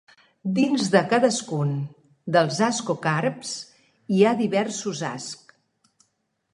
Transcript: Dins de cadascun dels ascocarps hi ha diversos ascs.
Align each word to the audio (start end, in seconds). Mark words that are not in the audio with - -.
Dins 0.59 0.85
de 0.95 1.01
cadascun 1.11 1.75
dels 2.37 2.63
ascocarps 2.69 3.53
hi 4.17 4.23
ha 4.23 4.33
diversos 4.43 5.07
ascs. 5.15 5.59